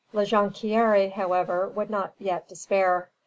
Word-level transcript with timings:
La 0.13 0.23
Jonquière, 0.23 1.11
however, 1.11 1.67
would 1.67 1.91
not 1.91 2.13
yet 2.17 2.47
despair. 2.47 3.11